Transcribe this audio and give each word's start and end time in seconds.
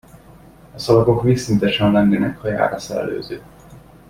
A 0.75 0.79
szalagok 0.79 1.23
vízszintesen 1.23 1.91
lengenek, 1.91 2.37
ha 2.37 2.47
jár 2.47 2.73
a 2.73 2.79
szellőző. 2.79 3.41